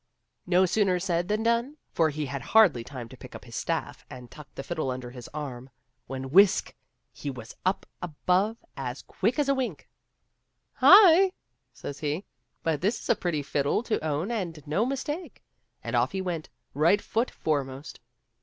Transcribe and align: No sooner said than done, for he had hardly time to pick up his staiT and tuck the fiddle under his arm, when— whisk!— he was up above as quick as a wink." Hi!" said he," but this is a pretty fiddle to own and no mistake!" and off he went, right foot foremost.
No 0.47 0.65
sooner 0.65 0.97
said 0.97 1.27
than 1.27 1.43
done, 1.43 1.77
for 1.91 2.09
he 2.09 2.25
had 2.25 2.41
hardly 2.41 2.83
time 2.83 3.07
to 3.09 3.15
pick 3.15 3.35
up 3.35 3.45
his 3.45 3.55
staiT 3.55 4.03
and 4.09 4.31
tuck 4.31 4.47
the 4.55 4.63
fiddle 4.63 4.89
under 4.89 5.11
his 5.11 5.27
arm, 5.31 5.69
when— 6.07 6.31
whisk!— 6.31 6.73
he 7.11 7.29
was 7.29 7.55
up 7.67 7.85
above 8.01 8.57
as 8.75 9.03
quick 9.03 9.37
as 9.37 9.47
a 9.47 9.53
wink." 9.53 9.87
Hi!" 10.83 11.33
said 11.75 11.99
he," 11.99 12.25
but 12.63 12.81
this 12.81 12.99
is 12.99 13.09
a 13.11 13.15
pretty 13.15 13.43
fiddle 13.43 13.83
to 13.83 14.03
own 14.03 14.31
and 14.31 14.65
no 14.65 14.87
mistake!" 14.87 15.43
and 15.83 15.95
off 15.95 16.13
he 16.13 16.19
went, 16.21 16.49
right 16.73 16.99
foot 16.99 17.29
foremost. 17.29 17.99